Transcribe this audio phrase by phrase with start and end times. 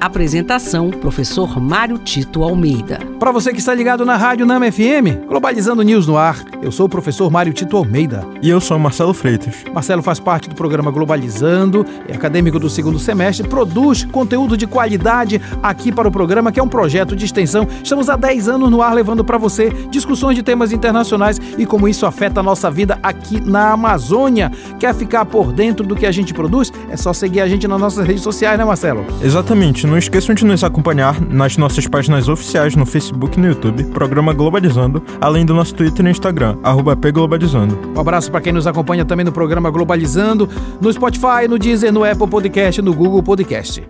[0.00, 2.98] Apresentação: Professor Mário Tito Almeida.
[3.18, 6.86] Para você que está ligado na Rádio Nama FM, Globalizando News no ar, eu sou
[6.86, 8.26] o professor Mário Tito Almeida.
[8.40, 9.56] E eu sou Marcelo Freitas.
[9.74, 15.38] Marcelo faz parte do programa Globalizando, é acadêmico do segundo semestre, produz conteúdo de qualidade
[15.62, 17.68] aqui para o programa, que é um projeto de extensão.
[17.84, 21.86] Estamos há 10 anos no ar levando para você discussões de temas internacionais e como
[21.86, 24.50] isso afeta a nossa vida aqui na Amazônia.
[24.78, 26.72] Quer ficar por dentro do que a gente produz?
[26.88, 29.04] É só seguir a gente nas nossas redes sociais, né, Marcelo?
[29.22, 29.89] Exatamente.
[29.90, 34.32] Não esqueçam de nos acompanhar nas nossas páginas oficiais no Facebook e no YouTube, Programa
[34.32, 37.76] Globalizando, além do nosso Twitter e Instagram, arroba pglobalizando.
[37.96, 40.48] Um abraço para quem nos acompanha também no programa Globalizando,
[40.80, 43.82] no Spotify, no Deezer, no Apple Podcast, no Google Podcast.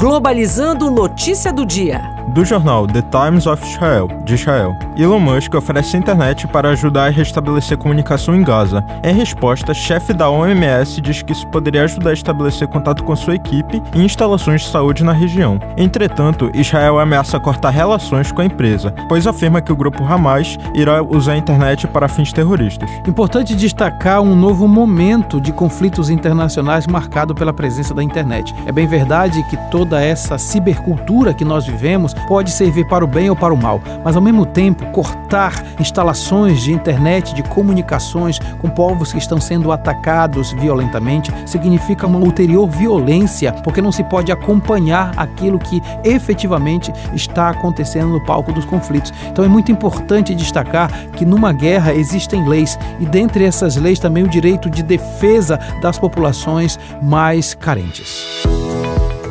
[0.00, 4.76] Globalizando notícia do dia do jornal The Times of Israel, de Israel.
[4.96, 8.84] Elon Musk oferece internet para ajudar a restabelecer comunicação em Gaza.
[9.04, 13.36] Em resposta, chefe da OMS diz que isso poderia ajudar a estabelecer contato com sua
[13.36, 15.60] equipe e instalações de saúde na região.
[15.76, 21.02] Entretanto, Israel ameaça cortar relações com a empresa, pois afirma que o grupo Hamas irá
[21.02, 22.90] usar a internet para fins terroristas.
[23.06, 28.52] Importante destacar um novo momento de conflitos internacionais marcado pela presença da internet.
[28.66, 33.30] É bem verdade que toda essa cibercultura que nós vivemos pode servir para o bem
[33.30, 38.68] ou para o mal, mas ao mesmo tempo cortar instalações de internet, de comunicações com
[38.68, 45.12] povos que estão sendo atacados violentamente significa uma ulterior violência, porque não se pode acompanhar
[45.16, 49.12] aquilo que efetivamente está acontecendo no palco dos conflitos.
[49.28, 54.24] Então é muito importante destacar que numa guerra existem leis e dentre essas leis também
[54.24, 58.44] o direito de defesa das populações mais carentes.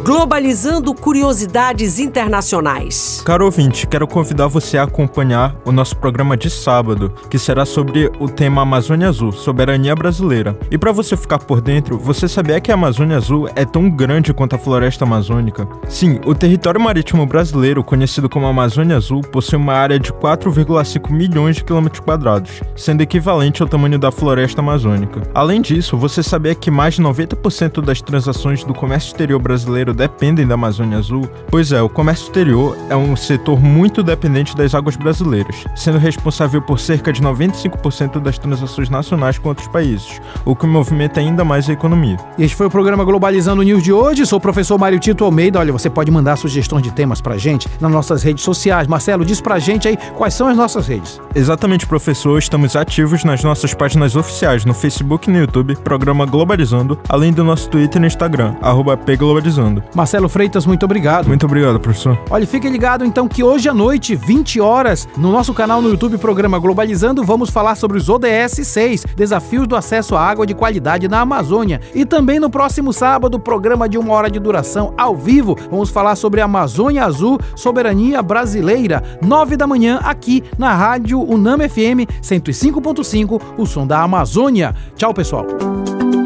[0.04, 3.23] Globalizando curiosidades internacionais.
[3.26, 8.12] Caro ouvinte, quero convidar você a acompanhar o nosso programa de sábado, que será sobre
[8.20, 10.59] o tema Amazônia Azul, soberania brasileira.
[10.70, 14.34] E para você ficar por dentro, você sabia que a Amazônia Azul é tão grande
[14.34, 15.66] quanto a floresta amazônica?
[15.88, 21.56] Sim, o território marítimo brasileiro, conhecido como Amazônia Azul, possui uma área de 4,5 milhões
[21.56, 25.22] de quilômetros quadrados, sendo equivalente ao tamanho da floresta amazônica.
[25.34, 30.46] Além disso, você sabia que mais de 90% das transações do comércio exterior brasileiro dependem
[30.46, 31.28] da Amazônia Azul?
[31.50, 36.62] Pois é, o comércio exterior é um setor muito dependente das águas brasileiras, sendo responsável
[36.62, 41.70] por cerca de 95% das transações nacionais com outros países, o que movimenta ainda mais
[41.70, 42.18] a economia.
[42.38, 44.26] E este foi o programa Globalizando News de hoje.
[44.26, 45.59] Sou o professor Mário Tito Almeida.
[45.59, 48.88] Olha, você pode mandar sugestões de temas pra gente nas nossas redes sociais.
[48.88, 51.20] Marcelo, diz pra gente aí quais são as nossas redes.
[51.36, 52.38] Exatamente, professor.
[52.40, 57.44] Estamos ativos nas nossas páginas oficiais no Facebook e no YouTube, programa Globalizando, além do
[57.44, 59.82] nosso Twitter e Instagram, arroba pglobalizando.
[59.95, 61.27] Marcelo Freitas, muito obrigado.
[61.27, 62.17] Muito obrigado, professor.
[62.29, 66.17] Olha, fique ligado então que hoje à noite, 20 horas, no nosso canal no YouTube,
[66.17, 71.07] programa Globalizando, vamos falar sobre os ODS 6, desafios do acesso à água de qualidade
[71.07, 71.79] na Amazônia.
[71.94, 76.15] E também no próximo sábado, programa de uma hora de duração ao vivo, vamos falar
[76.15, 83.41] sobre a Amazônia Azul, soberania brasileira, 9 da manhã, aqui na Rádio Unam FM 105.5,
[83.57, 84.73] o som da Amazônia.
[84.95, 85.45] Tchau, pessoal.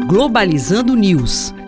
[0.08, 1.54] Globalizando News